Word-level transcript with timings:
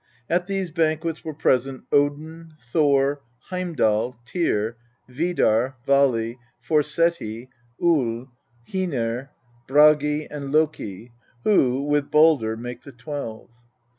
At 0.27 0.47
these 0.47 0.71
banquets 0.71 1.23
were 1.23 1.35
present 1.35 1.83
Odin, 1.91 2.55
Thor, 2.71 3.21
Heimdal, 3.51 4.15
Tyr, 4.25 4.75
Vidar, 5.07 5.75
Vali, 5.85 6.39
Forseti, 6.59 7.49
Uil, 7.79 8.27
Hcenir, 8.67 9.29
Bragi, 9.67 10.25
and 10.25 10.51
Loki, 10.51 11.11
who, 11.43 11.83
with 11.83 12.09
baldr, 12.09 12.57
make 12.57 12.81
the 12.81 12.91
twelve. 12.91 13.51